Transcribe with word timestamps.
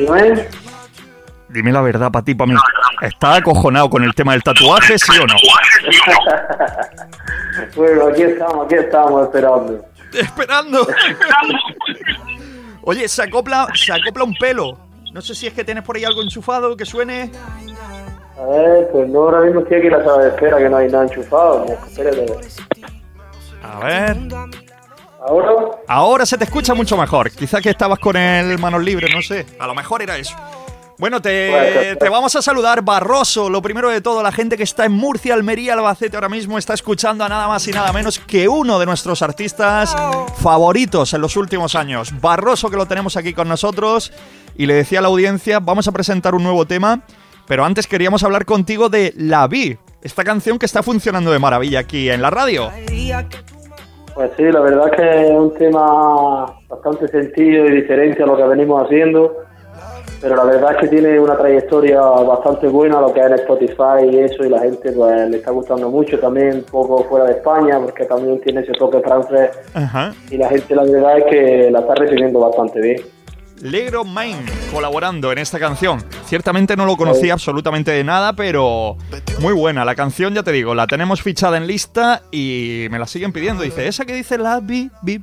Dime. 0.00 0.48
Dime 1.48 1.72
la 1.72 1.82
verdad, 1.82 2.10
para 2.10 2.24
ti, 2.24 2.34
para 2.34 2.52
mí. 2.52 2.58
¿Estás 3.02 3.38
acojonado 3.38 3.90
con 3.90 4.04
el 4.04 4.14
tema 4.14 4.32
del 4.32 4.42
tatuaje, 4.42 4.98
sí 4.98 5.12
o 5.18 5.26
no? 5.26 5.34
bueno, 7.76 8.08
aquí 8.08 8.22
estamos, 8.22 8.66
aquí 8.66 8.74
estamos 8.76 9.24
esperando. 9.24 9.84
Esperando. 10.12 10.86
Oye, 12.82 13.08
se 13.08 13.22
acopla, 13.22 13.68
se 13.74 13.92
acopla 13.92 14.24
un 14.24 14.34
pelo. 14.34 14.78
No 15.12 15.20
sé 15.20 15.34
si 15.34 15.48
es 15.48 15.52
que 15.52 15.64
tienes 15.64 15.82
por 15.82 15.96
ahí 15.96 16.04
algo 16.04 16.22
enchufado 16.22 16.76
que 16.76 16.86
suene. 16.86 17.32
A 18.38 18.44
ver, 18.44 18.88
pues 18.92 19.08
no, 19.08 19.20
ahora 19.20 19.40
mismo 19.40 19.60
estoy 19.60 19.78
aquí 19.78 19.88
en 19.88 19.92
la 19.92 20.04
sala 20.04 20.22
de 20.22 20.28
espera 20.30 20.58
que 20.58 20.68
no 20.68 20.76
hay 20.76 20.88
nada 20.88 21.04
enchufado. 21.04 21.66
Espérate. 21.66 22.26
A 23.62 23.80
ver. 23.80 24.16
¿Ahora? 25.26 25.50
Ahora 25.86 26.26
se 26.26 26.38
te 26.38 26.44
escucha 26.44 26.74
mucho 26.74 26.96
mejor. 26.96 27.30
Quizás 27.30 27.60
que 27.60 27.70
estabas 27.70 27.98
con 27.98 28.16
el 28.16 28.58
manos 28.58 28.82
libres, 28.82 29.14
no 29.14 29.20
sé. 29.20 29.46
A 29.58 29.66
lo 29.66 29.74
mejor 29.74 30.02
era 30.02 30.16
eso. 30.16 30.34
Bueno, 31.00 31.22
te, 31.22 31.96
te 31.96 32.08
vamos 32.10 32.36
a 32.36 32.42
saludar, 32.42 32.82
Barroso. 32.82 33.48
Lo 33.48 33.62
primero 33.62 33.88
de 33.88 34.02
todo, 34.02 34.22
la 34.22 34.32
gente 34.32 34.58
que 34.58 34.64
está 34.64 34.84
en 34.84 34.92
Murcia, 34.92 35.32
Almería, 35.32 35.72
Albacete 35.72 36.14
ahora 36.14 36.28
mismo 36.28 36.58
está 36.58 36.74
escuchando 36.74 37.24
a 37.24 37.28
nada 37.28 37.48
más 37.48 37.66
y 37.66 37.72
nada 37.72 37.90
menos 37.92 38.18
que 38.18 38.48
uno 38.48 38.78
de 38.78 38.84
nuestros 38.84 39.22
artistas 39.22 39.96
favoritos 40.42 41.14
en 41.14 41.22
los 41.22 41.36
últimos 41.36 41.74
años. 41.74 42.12
Barroso, 42.20 42.68
que 42.68 42.76
lo 42.76 42.84
tenemos 42.84 43.16
aquí 43.16 43.32
con 43.32 43.48
nosotros. 43.48 44.12
Y 44.56 44.66
le 44.66 44.74
decía 44.74 44.98
a 44.98 45.02
la 45.02 45.08
audiencia, 45.08 45.58
vamos 45.58 45.88
a 45.88 45.92
presentar 45.92 46.34
un 46.34 46.42
nuevo 46.42 46.66
tema. 46.66 47.00
Pero 47.46 47.64
antes 47.64 47.86
queríamos 47.86 48.22
hablar 48.22 48.44
contigo 48.44 48.90
de 48.90 49.14
La 49.16 49.48
Vi, 49.48 49.78
esta 50.02 50.22
canción 50.22 50.58
que 50.58 50.66
está 50.66 50.82
funcionando 50.82 51.32
de 51.32 51.38
maravilla 51.38 51.80
aquí 51.80 52.10
en 52.10 52.20
la 52.20 52.28
radio. 52.28 52.70
Pues 54.14 54.30
sí, 54.36 54.42
la 54.42 54.60
verdad 54.60 54.88
es 54.88 54.96
que 54.96 55.24
es 55.26 55.30
un 55.30 55.54
tema 55.54 56.46
bastante 56.68 57.08
sencillo 57.08 57.66
y 57.66 57.76
diferente 57.76 58.22
a 58.22 58.26
lo 58.26 58.36
que 58.36 58.42
venimos 58.42 58.84
haciendo, 58.84 59.36
pero 60.20 60.36
la 60.36 60.44
verdad 60.44 60.72
es 60.72 60.76
que 60.78 60.88
tiene 60.88 61.18
una 61.18 61.36
trayectoria 61.36 62.00
bastante 62.00 62.68
buena 62.68 63.00
lo 63.00 63.12
que 63.14 63.20
es 63.20 63.26
en 63.26 63.32
Spotify 63.34 64.04
y 64.10 64.18
eso, 64.18 64.44
y 64.44 64.48
la 64.50 64.60
gente 64.60 64.92
pues 64.92 65.30
le 65.30 65.36
está 65.38 65.52
gustando 65.52 65.88
mucho 65.88 66.18
también, 66.18 66.56
un 66.56 66.64
poco 66.64 67.04
fuera 67.04 67.26
de 67.26 67.32
España, 67.32 67.78
porque 67.80 68.04
también 68.04 68.40
tiene 68.40 68.60
ese 68.60 68.72
toque 68.72 69.00
francés, 69.00 69.50
Ajá. 69.74 70.12
y 70.30 70.36
la 70.36 70.48
gente 70.48 70.74
la 70.74 70.82
verdad 70.82 71.18
es 71.18 71.24
que 71.24 71.70
la 71.70 71.80
está 71.80 71.94
recibiendo 71.94 72.40
bastante 72.40 72.80
bien. 72.80 73.00
Legro 73.62 74.04
Main 74.04 74.36
colaborando 74.72 75.32
en 75.32 75.38
esta 75.38 75.58
canción. 75.58 76.02
Ciertamente 76.26 76.76
no 76.76 76.86
lo 76.86 76.96
conocía 76.96 77.32
absolutamente 77.34 77.90
de 77.90 78.04
nada, 78.04 78.32
pero 78.34 78.96
muy 79.40 79.52
buena. 79.52 79.84
La 79.84 79.94
canción, 79.94 80.34
ya 80.34 80.42
te 80.42 80.52
digo, 80.52 80.74
la 80.74 80.86
tenemos 80.86 81.22
fichada 81.22 81.56
en 81.56 81.66
lista 81.66 82.22
y 82.30 82.86
me 82.90 82.98
la 82.98 83.06
siguen 83.06 83.32
pidiendo. 83.32 83.62
Dice, 83.62 83.86
esa 83.88 84.04
que 84.04 84.14
dice 84.14 84.38
la 84.38 84.60
bi, 84.60 84.90
bi. 85.02 85.22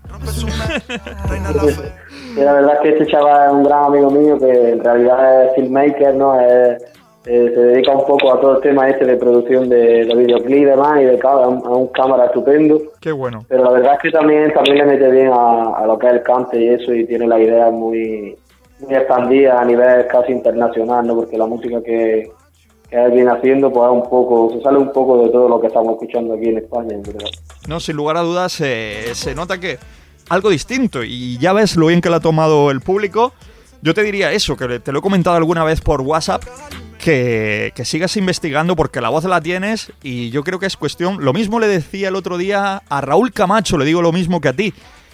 La 2.38 2.53
verdad 2.53 2.73
es 2.75 2.79
que 2.81 2.89
este 2.89 3.07
chaval 3.11 3.47
es 3.47 3.53
un 3.53 3.63
gran 3.63 3.85
amigo 3.85 4.11
mío 4.11 4.38
que 4.38 4.69
en 4.72 4.83
realidad 4.83 5.45
es 5.45 5.51
filmmaker, 5.55 6.16
¿no? 6.16 6.39
Es- 6.39 6.83
eh, 7.28 7.52
se 7.53 7.59
dedica 7.59 7.92
un 7.92 8.06
poco 8.06 8.33
a 8.33 8.39
todo 8.39 8.56
el 8.56 8.61
tema 8.61 8.89
este 8.89 9.06
de 9.06 9.17
producción 9.17 9.67
de, 9.67 10.06
de 10.06 10.16
videoclip 10.16 10.59
y 10.59 10.66
demás 10.66 11.02
y 11.02 11.06
de 11.06 11.20
cada 11.20 11.44
a 11.44 11.47
un, 11.50 11.58
a 11.66 11.69
un 11.69 11.88
cámara 11.88 12.25
estupendo. 12.25 12.81
Qué 13.02 13.11
bueno. 13.11 13.44
Pero 13.50 13.66
la 13.66 13.72
verdad 13.72 13.94
es 13.95 14.00
que 14.02 14.11
también, 14.11 14.53
también 14.53 14.78
le 14.78 14.86
mete 14.86 15.11
bien 15.11 15.28
a, 15.34 15.75
a 15.75 15.86
lo 15.86 16.00
que 16.00 16.08
es 16.08 16.14
el 16.14 16.23
cante 16.23 16.59
y 16.59 16.69
eso 16.69 16.94
y 16.94 17.06
tiene 17.06 17.28
la 17.28 17.39
idea 17.39 17.69
muy, 17.69 18.38
muy 18.80 18.95
expandida 18.95 19.59
a 19.59 19.66
nivel 19.66 20.08
casi 20.08 20.31
internacional, 20.31 21.06
¿no? 21.06 21.16
Porque 21.16 21.38
la 21.38 21.45
música 21.45 21.81
que, 21.84 22.31
que 22.89 22.95
él 22.95 23.11
viene 23.11 23.31
haciendo 23.31 23.72
pues 23.72 23.86
es 23.86 23.91
un 23.91 24.09
poco, 24.09 24.53
se 24.56 24.62
sale 24.62 24.78
un 24.78 24.94
poco 24.94 25.23
de 25.25 25.30
todo 25.30 25.50
lo 25.50 25.59
que 25.59 25.67
estamos 25.67 25.94
escuchando 25.94 26.34
aquí 26.34 26.47
en 26.47 26.59
España, 26.59 26.94
en 26.94 27.03
verdad. 27.03 27.28
No, 27.67 27.80
sin 27.81 27.97
lugar 27.97 28.16
a 28.16 28.22
dudas, 28.22 28.62
eh, 28.62 29.09
se 29.14 29.36
nota 29.36 29.59
que 29.59 29.78
algo 30.30 30.50
distinto. 30.50 31.03
Y 31.03 31.38
ya 31.39 31.52
ves 31.53 31.75
lo 31.75 31.88
bien 31.88 32.00
que 32.00 32.09
lo 32.09 32.16
ha 32.16 32.22
tomado 32.22 32.72
el 32.72 32.81
público. 32.81 33.34
Yo 33.81 33.94
te 33.94 34.03
diría 34.03 34.31
eso, 34.31 34.56
que 34.58 34.80
te 34.80 34.91
lo 34.91 35.00
he 35.00 35.02
comentado 35.02 35.36
alguna 35.36 35.64
vez 35.64 35.81
por 35.81 36.02
WhatsApp, 36.02 36.44
que, 37.08 37.72
que 37.73 37.86
sigas 37.86 38.17
investigando 38.17 38.75
porque 38.75 39.00
la 39.00 39.08
voz 39.08 39.23
la 39.23 39.39
tienes 39.39 39.94
y 40.03 40.30
yo 40.30 40.44
creo 40.44 40.59
que 40.59 40.66
es 40.66 40.75
cuestión... 40.75 41.23
Lo 41.23 41.31
mismo 41.31 41.58
le 41.58 41.67
decía 41.67 42.09
el 42.09 42.17
otro 42.17 42.38
día 42.38 42.84
a 42.90 43.00
Raúl 43.00 43.31
Camacho, 43.31 43.78
le 43.78 43.85
digo 43.85 44.01
lo 44.01 44.12
mismo 44.12 44.41
que 44.41 44.50
a 44.50 44.53
ti. 44.53 44.73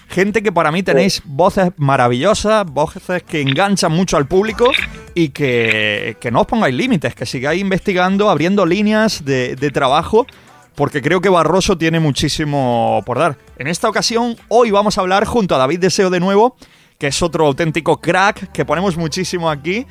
Gente 0.09 0.42
que 0.42 0.52
para 0.52 0.72
mí 0.72 0.81
tenéis 0.81 1.22
voces 1.24 1.70
maravillosas, 1.78 2.66
voces 2.66 3.22
que 3.22 3.42
enganchan 3.42 3.92
mucho 3.92 4.18
al 4.18 4.26
público 4.26 4.72
y 5.14 5.30
que, 5.30 6.18
que 6.20 6.31
no 6.31 6.42
os 6.42 6.48
pongáis 6.48 6.74
límites, 6.74 7.14
que 7.14 7.28
sigáis 7.28 7.62
investigando, 7.62 8.31
abriendo 8.31 8.66
líneas 8.66 9.24
de, 9.24 9.56
de 9.56 9.70
trabajo, 9.70 10.25
porque 10.74 11.00
creo 11.00 11.22
que 11.22 11.30
Barroso 11.30 11.78
tiene 11.78 12.00
muchísimo 12.00 13.04
por 13.06 13.20
dar. 13.20 13.38
En 13.60 13.68
esta 13.68 13.88
ocasión, 13.88 14.36
hoy 14.48 14.72
vamos 14.72 14.98
a 14.98 15.02
hablar 15.02 15.25
junto 15.25 15.54
a 15.54 15.60
David 15.60 15.78
Deseo 15.78 16.10
de 16.10 16.20
nuevo, 16.20 16.56
que 16.98 17.06
es 17.06 17.22
otro 17.22 17.46
auténtico 17.46 18.02
crack 18.02 18.52
que 18.52 18.66
ponemos 18.66 18.98
muchísimo 18.98 19.48
aquí. 19.52 19.86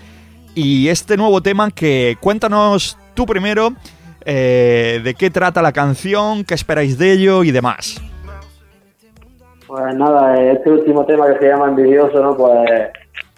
Y 0.54 0.88
este 0.88 1.16
nuevo 1.16 1.40
tema 1.40 1.70
que 1.70 2.16
cuéntanos 2.20 2.98
tú 3.14 3.24
primero 3.24 3.70
eh, 4.24 5.00
de 5.02 5.14
qué 5.14 5.30
trata 5.30 5.62
la 5.62 5.72
canción, 5.72 6.44
qué 6.44 6.54
esperáis 6.54 6.98
de 6.98 7.12
ello 7.12 7.42
y 7.42 7.50
demás. 7.50 8.00
Pues 9.66 9.94
nada, 9.94 10.38
este 10.42 10.70
último 10.70 11.06
tema 11.06 11.26
que 11.32 11.38
se 11.38 11.48
llama 11.48 11.68
Envidioso, 11.68 12.22
¿no? 12.22 12.36
Pues 12.36 12.68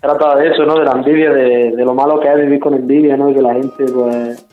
trata 0.00 0.36
de 0.36 0.48
eso, 0.48 0.64
¿no? 0.64 0.78
De 0.78 0.84
la 0.84 0.92
envidia, 0.92 1.32
de, 1.32 1.70
de 1.76 1.84
lo 1.84 1.94
malo 1.94 2.18
que 2.18 2.28
es 2.28 2.36
vivir 2.36 2.58
con 2.58 2.74
envidia, 2.74 3.16
¿no? 3.16 3.30
Y 3.30 3.34
que 3.34 3.42
la 3.42 3.54
gente, 3.54 3.84
pues, 3.84 4.44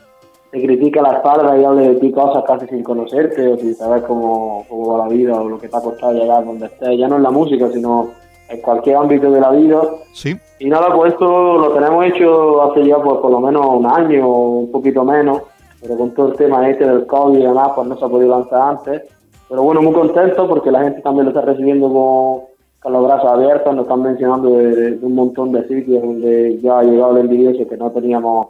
te 0.51 0.61
critique 0.61 0.99
a 0.99 1.03
la 1.03 1.13
espalda 1.13 1.57
y 1.57 1.63
hable 1.63 1.89
de 1.89 1.95
ti 1.95 2.11
cosas 2.11 2.43
casi 2.45 2.67
sin 2.67 2.83
conocerte 2.83 3.47
o 3.47 3.57
sin 3.57 3.73
saber 3.73 4.03
cómo, 4.03 4.65
cómo 4.69 4.93
va 4.93 5.07
la 5.07 5.13
vida 5.13 5.33
o 5.33 5.49
lo 5.49 5.57
que 5.57 5.67
te 5.67 5.75
ha 5.75 5.81
costado 5.81 6.13
llegar 6.13 6.45
donde 6.45 6.67
estés. 6.67 6.99
Ya 6.99 7.07
no 7.07 7.15
en 7.15 7.23
la 7.23 7.31
música, 7.31 7.69
sino 7.71 8.11
en 8.51 8.61
cualquier 8.61 8.97
ámbito 8.97 9.31
de 9.31 9.39
la 9.39 9.51
vida. 9.51 9.81
Sí, 10.13 10.37
Y 10.59 10.69
nada, 10.69 10.93
pues 10.93 11.13
esto 11.13 11.57
lo 11.57 11.73
tenemos 11.73 12.05
hecho 12.05 12.61
hace 12.63 12.85
ya 12.85 12.97
pues, 12.97 13.17
por 13.19 13.31
lo 13.31 13.39
menos 13.39 13.65
un 13.65 13.85
año 13.85 14.27
o 14.27 14.59
un 14.59 14.71
poquito 14.71 15.03
menos, 15.03 15.43
pero 15.81 15.97
con 15.97 16.11
todo 16.13 16.27
el 16.29 16.37
tema 16.37 16.69
este 16.69 16.85
del 16.85 17.05
COVID 17.07 17.39
y 17.39 17.43
demás, 17.43 17.69
pues 17.75 17.87
no 17.87 17.97
se 17.97 18.05
ha 18.05 18.09
podido 18.09 18.29
lanzar 18.29 18.61
antes. 18.61 19.03
Pero 19.49 19.63
bueno, 19.63 19.81
muy 19.81 19.93
contento 19.93 20.47
porque 20.47 20.71
la 20.71 20.83
gente 20.83 21.01
también 21.01 21.25
lo 21.25 21.31
está 21.31 21.41
recibiendo 21.41 21.91
con, 21.91 22.51
con 22.81 22.93
los 22.93 23.03
brazos 23.03 23.29
abiertos, 23.29 23.75
nos 23.75 23.83
están 23.83 24.01
mencionando 24.01 24.49
de, 24.49 24.99
un 25.01 25.15
montón 25.15 25.51
de 25.51 25.67
sitios 25.67 26.01
donde 26.01 26.59
ya 26.61 26.79
ha 26.79 26.83
llegado 26.83 27.11
el 27.17 27.25
envidioso 27.25 27.67
que 27.67 27.77
no 27.77 27.91
teníamos 27.91 28.47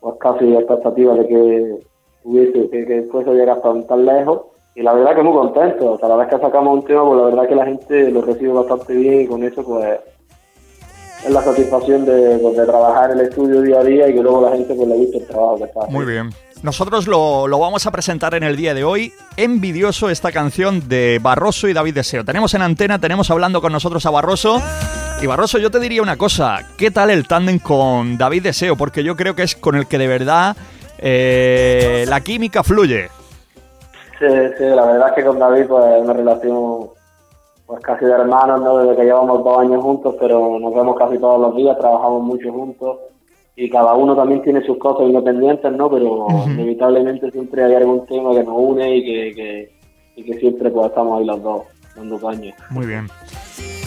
pues 0.00 0.14
casi 0.20 0.54
expectativas 0.54 1.18
de 1.18 1.26
que 1.26 1.76
hubiese, 2.24 2.70
que, 2.70 2.86
que 2.86 3.02
fuese 3.10 3.32
llegar 3.32 3.60
tan, 3.60 3.86
tan 3.86 4.04
lejos. 4.04 4.42
Y 4.78 4.82
la 4.82 4.92
verdad 4.92 5.16
que 5.16 5.24
muy 5.24 5.32
contento, 5.32 5.98
cada 6.00 6.14
vez 6.14 6.28
que 6.28 6.38
sacamos 6.38 6.78
un 6.78 6.84
tema, 6.84 7.04
pues 7.04 7.18
la 7.18 7.24
verdad 7.24 7.48
que 7.48 7.54
la 7.56 7.64
gente 7.64 8.12
lo 8.12 8.22
recibe 8.22 8.52
bastante 8.52 8.94
bien 8.94 9.22
y 9.22 9.26
con 9.26 9.42
eso 9.42 9.64
pues 9.64 9.98
es 11.26 11.30
la 11.32 11.42
satisfacción 11.42 12.04
de, 12.04 12.38
pues, 12.40 12.56
de 12.56 12.64
trabajar 12.64 13.10
en 13.10 13.18
el 13.18 13.26
estudio 13.26 13.60
día 13.60 13.80
a 13.80 13.82
día 13.82 14.08
y 14.08 14.14
que 14.14 14.22
luego 14.22 14.40
la 14.40 14.52
gente 14.52 14.72
pues 14.76 14.88
le 14.88 14.94
guste 14.94 15.18
el 15.18 15.26
trabajo 15.26 15.56
que 15.56 15.64
está 15.64 15.80
muy 15.88 16.06
bien. 16.06 16.30
Nosotros 16.62 17.08
lo, 17.08 17.48
lo 17.48 17.58
vamos 17.58 17.86
a 17.86 17.90
presentar 17.90 18.36
en 18.36 18.44
el 18.44 18.54
día 18.54 18.72
de 18.72 18.84
hoy. 18.84 19.12
Envidioso 19.36 20.10
esta 20.10 20.30
canción 20.30 20.88
de 20.88 21.18
Barroso 21.20 21.66
y 21.66 21.72
David 21.72 21.94
Deseo. 21.94 22.24
Tenemos 22.24 22.54
en 22.54 22.62
antena, 22.62 23.00
tenemos 23.00 23.32
hablando 23.32 23.60
con 23.60 23.72
nosotros 23.72 24.06
a 24.06 24.10
Barroso. 24.10 24.62
Y 25.20 25.26
Barroso, 25.26 25.58
yo 25.58 25.72
te 25.72 25.80
diría 25.80 26.02
una 26.02 26.16
cosa. 26.16 26.60
¿Qué 26.76 26.92
tal 26.92 27.10
el 27.10 27.26
tándem 27.26 27.58
con 27.58 28.16
David 28.16 28.44
Deseo? 28.44 28.76
Porque 28.76 29.02
yo 29.02 29.16
creo 29.16 29.34
que 29.34 29.42
es 29.42 29.56
con 29.56 29.74
el 29.74 29.88
que 29.88 29.98
de 29.98 30.06
verdad 30.06 30.56
eh, 30.98 32.04
la 32.08 32.20
química 32.20 32.62
fluye. 32.62 33.08
Sí, 34.18 34.26
sí, 34.58 34.64
la 34.64 34.84
verdad 34.84 35.08
es 35.08 35.14
que 35.14 35.24
con 35.24 35.38
David 35.38 35.66
pues 35.68 35.84
es 35.84 36.02
una 36.02 36.12
relación 36.12 36.90
pues 37.66 37.80
casi 37.82 38.06
de 38.06 38.12
hermanos, 38.12 38.60
¿no? 38.62 38.78
Desde 38.78 38.96
que 38.96 39.04
llevamos 39.04 39.44
dos 39.44 39.58
años 39.58 39.82
juntos, 39.82 40.16
pero 40.18 40.58
nos 40.58 40.74
vemos 40.74 40.96
casi 40.96 41.18
todos 41.18 41.40
los 41.40 41.54
días, 41.54 41.78
trabajamos 41.78 42.22
mucho 42.22 42.50
juntos 42.50 42.98
y 43.54 43.68
cada 43.68 43.94
uno 43.94 44.16
también 44.16 44.42
tiene 44.42 44.64
sus 44.64 44.78
cosas 44.78 45.06
independientes, 45.06 45.70
¿no? 45.72 45.90
Pero 45.90 46.26
inevitablemente 46.46 47.30
siempre 47.30 47.64
hay 47.64 47.74
algún 47.74 48.06
tema 48.06 48.32
que 48.32 48.42
nos 48.42 48.54
une 48.56 48.96
y 48.96 49.04
que, 49.04 49.34
que, 49.34 49.72
y 50.16 50.24
que 50.24 50.34
siempre 50.38 50.70
pues 50.70 50.86
estamos 50.86 51.18
ahí 51.18 51.26
los 51.26 51.42
dos 51.42 51.62
dando 51.94 52.18
caña. 52.18 52.54
Muy 52.70 52.86
bien. 52.86 53.06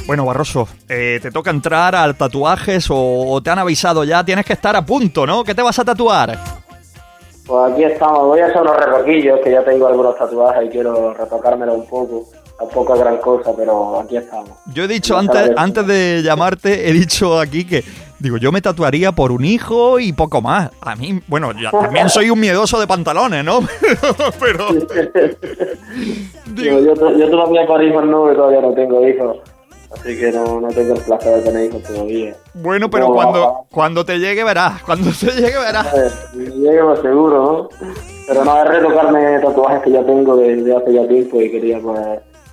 Bueno, 0.05 0.25
Barroso, 0.25 0.67
eh, 0.89 1.19
te 1.21 1.31
toca 1.31 1.51
entrar 1.51 1.95
al 1.95 2.15
tatuajes 2.15 2.89
o, 2.91 2.97
o 2.97 3.41
te 3.41 3.49
han 3.49 3.59
avisado 3.59 4.03
ya. 4.03 4.23
Tienes 4.23 4.45
que 4.45 4.53
estar 4.53 4.75
a 4.75 4.85
punto, 4.85 5.25
¿no? 5.25 5.43
¿Qué 5.43 5.55
te 5.55 5.61
vas 5.61 5.79
a 5.79 5.85
tatuar? 5.85 6.37
Pues 7.51 7.73
aquí 7.73 7.83
estamos, 7.83 8.27
voy 8.27 8.39
a 8.39 8.45
hacer 8.45 8.61
unos 8.61 8.77
retoquillos, 8.77 9.41
que 9.41 9.51
ya 9.51 9.61
tengo 9.65 9.85
algunos 9.87 10.15
tatuajes 10.15 10.67
y 10.67 10.69
quiero 10.69 11.13
retocármelo 11.13 11.73
un 11.73 11.85
poco. 11.85 12.23
Tampoco 12.57 12.93
es 12.93 12.99
gran 13.01 13.17
cosa, 13.17 13.51
pero 13.57 13.99
aquí 13.99 14.15
estamos. 14.15 14.51
Yo 14.73 14.85
he 14.85 14.87
dicho 14.87 15.17
antes, 15.17 15.51
antes 15.57 15.85
de 15.85 16.21
llamarte, 16.23 16.87
he 16.89 16.93
dicho 16.93 17.37
aquí 17.41 17.65
que, 17.67 17.83
digo, 18.19 18.37
yo 18.37 18.53
me 18.53 18.61
tatuaría 18.61 19.11
por 19.11 19.33
un 19.33 19.43
hijo 19.43 19.99
y 19.99 20.13
poco 20.13 20.41
más. 20.41 20.69
A 20.79 20.95
mí, 20.95 21.19
bueno, 21.27 21.51
ya 21.61 21.71
también 21.71 22.07
soy 22.07 22.29
un 22.29 22.39
miedoso 22.39 22.79
de 22.79 22.87
pantalones, 22.87 23.43
¿no? 23.43 23.59
Pero, 24.39 24.69
Yo, 26.55 26.79
yo, 26.79 26.93
to- 26.93 27.17
yo 27.17 27.29
todavía 27.29 27.65
por 27.67 27.83
hijos 27.83 28.05
no, 28.05 28.27
todavía 28.33 28.61
no 28.61 28.73
tengo 28.73 29.05
hijos. 29.07 29.37
Así 29.93 30.17
que 30.17 30.31
no, 30.31 30.61
no 30.61 30.67
tengo 30.69 30.93
el 30.95 31.01
placer 31.01 31.35
de 31.35 31.41
tener 31.41 31.65
hijos 31.65 31.83
todavía. 31.83 32.35
bueno, 32.53 32.89
pero 32.89 33.09
No, 33.09 33.13
cuando, 33.13 33.65
cuando 33.71 34.05
te 34.05 34.19
llegue 34.19 34.43
verás, 34.43 34.81
cuando 34.83 35.11
te 35.19 35.27
llegue 35.27 35.57
verás. 35.59 35.87
Eh, 35.93 36.11
Llegue 36.55 36.83
más 36.83 36.99
seguro, 37.01 37.69
¿no? 37.79 37.87
Pero 38.27 38.45
no, 38.45 38.63
es 38.63 38.69
retocarme 38.69 39.39
tatuajes 39.39 39.81
que 39.83 39.91
ya 39.91 40.05
tengo 40.05 40.37
desde 40.37 40.75
hace 40.75 40.93
ya 40.93 41.07
tiempo 41.07 41.41
y 41.41 41.51
quería 41.51 41.79
pues 41.79 41.99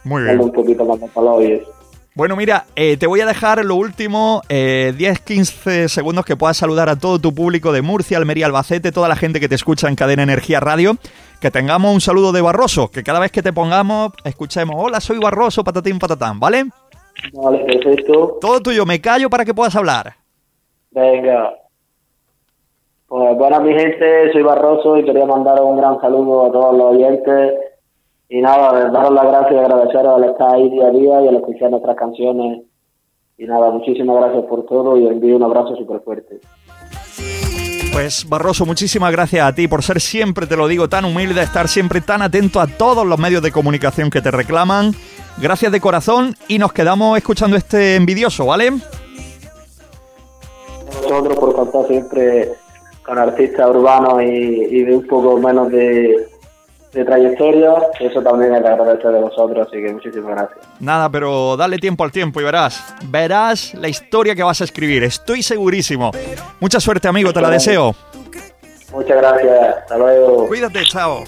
Muy 0.04 0.24
darle 0.24 0.42
un 0.42 0.52
poquito 0.52 0.84
más 0.84 1.00
de 1.00 1.08
color 1.08 1.42
y 1.42 1.52
eso. 1.52 1.70
Bueno, 2.14 2.34
mira, 2.34 2.64
eh, 2.74 2.96
te 2.96 3.06
voy 3.06 3.20
a 3.20 3.26
dejar 3.26 3.64
lo 3.64 3.76
último, 3.76 4.42
10-15 4.48 5.70
eh, 5.70 5.88
segundos 5.88 6.24
que 6.24 6.34
puedas 6.34 6.56
saludar 6.56 6.88
a 6.88 6.96
todo 6.96 7.20
tu 7.20 7.32
público 7.32 7.70
de 7.70 7.80
Murcia, 7.80 8.18
Almería, 8.18 8.46
Albacete, 8.46 8.90
toda 8.90 9.06
la 9.08 9.14
gente 9.14 9.38
que 9.38 9.48
te 9.48 9.54
escucha 9.54 9.86
en 9.88 9.94
Cadena 9.94 10.24
Energía 10.24 10.58
Radio. 10.58 10.96
Que 11.40 11.52
tengamos 11.52 11.94
un 11.94 12.00
saludo 12.00 12.32
de 12.32 12.40
Barroso, 12.40 12.88
que 12.90 13.04
cada 13.04 13.20
vez 13.20 13.30
que 13.30 13.44
te 13.44 13.52
pongamos, 13.52 14.10
escuchemos, 14.24 14.74
hola, 14.76 15.00
soy 15.00 15.18
Barroso, 15.18 15.62
patatín, 15.62 16.00
patatán, 16.00 16.40
¿vale? 16.40 16.64
Vale, 17.32 17.58
perfecto. 17.64 18.38
Todo 18.40 18.60
tuyo, 18.60 18.86
me 18.86 19.00
callo 19.00 19.28
para 19.28 19.44
que 19.44 19.54
puedas 19.54 19.74
hablar. 19.76 20.14
Venga. 20.90 21.54
Pues 23.06 23.36
bueno, 23.38 23.60
mi 23.60 23.72
gente, 23.72 24.32
soy 24.32 24.42
Barroso 24.42 24.98
y 24.98 25.04
quería 25.04 25.24
mandar 25.24 25.60
un 25.62 25.78
gran 25.78 26.00
saludo 26.00 26.46
a 26.46 26.52
todos 26.52 26.76
los 26.76 26.94
oyentes 26.94 27.54
y 28.28 28.42
nada, 28.42 28.90
daros 28.90 29.12
las 29.12 29.24
gracias 29.24 29.52
y 29.52 29.56
agradeceros 29.56 30.16
al 30.16 30.24
estar 30.24 30.54
ahí 30.54 30.68
día 30.68 30.88
a 30.88 30.90
día 30.90 31.22
y 31.22 31.28
al 31.28 31.36
escuchar 31.36 31.70
nuestras 31.70 31.96
canciones. 31.96 32.62
Y 33.38 33.46
nada, 33.46 33.70
muchísimas 33.70 34.16
gracias 34.16 34.44
por 34.44 34.66
todo 34.66 34.98
y 34.98 35.06
envío 35.06 35.36
un 35.36 35.44
abrazo 35.44 35.76
súper 35.76 36.00
fuerte. 36.00 36.40
Pues 37.92 38.28
Barroso, 38.28 38.66
muchísimas 38.66 39.10
gracias 39.10 39.46
a 39.46 39.54
ti 39.54 39.66
por 39.66 39.82
ser 39.82 40.00
siempre, 40.00 40.46
te 40.46 40.56
lo 40.56 40.68
digo, 40.68 40.88
tan 40.88 41.06
humilde, 41.06 41.42
estar 41.42 41.68
siempre 41.68 42.00
tan 42.00 42.20
atento 42.20 42.60
a 42.60 42.66
todos 42.66 43.06
los 43.06 43.18
medios 43.18 43.42
de 43.42 43.50
comunicación 43.50 44.10
que 44.10 44.20
te 44.20 44.30
reclaman. 44.30 44.92
Gracias 45.40 45.70
de 45.72 45.80
corazón 45.80 46.34
y 46.48 46.58
nos 46.58 46.72
quedamos 46.72 47.16
escuchando 47.16 47.56
este 47.56 47.96
envidioso, 47.96 48.46
¿vale? 48.46 48.72
Nosotros 51.02 51.38
por 51.38 51.54
contar 51.54 51.86
siempre 51.86 52.52
con 53.04 53.18
artistas 53.18 53.68
urbanos 53.68 54.22
y 54.22 54.82
de 54.82 54.94
un 54.94 55.06
poco 55.06 55.38
menos 55.38 55.70
de, 55.70 56.28
de 56.92 57.04
trayectoria, 57.04 57.74
eso 58.00 58.22
también 58.22 58.54
es 58.54 58.62
de 58.62 58.68
agradecer 58.68 59.12
de 59.12 59.20
vosotros, 59.20 59.66
así 59.68 59.82
que 59.82 59.92
muchísimas 59.92 60.30
gracias. 60.30 60.58
Nada, 60.80 61.10
pero 61.10 61.56
dale 61.56 61.78
tiempo 61.78 62.04
al 62.04 62.12
tiempo 62.12 62.40
y 62.40 62.44
verás, 62.44 62.94
verás 63.04 63.74
la 63.74 63.88
historia 63.88 64.34
que 64.34 64.42
vas 64.42 64.60
a 64.60 64.64
escribir, 64.64 65.04
estoy 65.04 65.42
segurísimo. 65.42 66.10
Mucha 66.60 66.80
suerte, 66.80 67.08
amigo, 67.08 67.32
te 67.32 67.40
la 67.40 67.50
deseo. 67.50 67.94
Muchas 68.92 69.16
gracias, 69.18 69.76
hasta 69.82 69.98
luego. 69.98 70.48
Cuídate, 70.48 70.82
chao. 70.84 71.24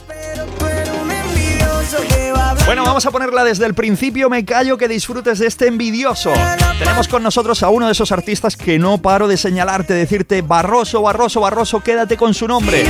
Bueno, 2.70 2.84
vamos 2.84 3.04
a 3.04 3.10
ponerla 3.10 3.42
desde 3.42 3.66
el 3.66 3.74
principio. 3.74 4.30
Me 4.30 4.44
callo 4.44 4.78
que 4.78 4.86
disfrutes 4.86 5.40
de 5.40 5.48
este 5.48 5.66
envidioso. 5.66 6.32
Tenemos 6.78 7.08
con 7.08 7.20
nosotros 7.20 7.64
a 7.64 7.68
uno 7.68 7.86
de 7.86 7.92
esos 7.92 8.12
artistas 8.12 8.56
que 8.56 8.78
no 8.78 8.98
paro 8.98 9.26
de 9.26 9.36
señalarte, 9.36 9.92
decirte 9.92 10.40
Barroso, 10.42 11.02
Barroso, 11.02 11.40
Barroso, 11.40 11.80
quédate 11.80 12.16
con 12.16 12.32
su 12.32 12.46
nombre 12.46 12.84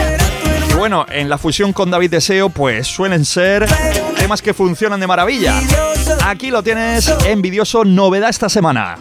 bueno, 0.80 1.04
en 1.10 1.28
la 1.28 1.36
fusión 1.36 1.74
con 1.74 1.90
David 1.90 2.10
Deseo, 2.10 2.48
pues 2.48 2.86
suelen 2.86 3.26
ser 3.26 3.66
temas 4.16 4.40
que 4.40 4.54
funcionan 4.54 4.98
de 4.98 5.06
maravilla. 5.06 5.60
Aquí 6.24 6.50
lo 6.50 6.62
tienes, 6.62 7.06
envidioso, 7.26 7.84
novedad 7.84 8.30
esta 8.30 8.48
semana. 8.48 8.96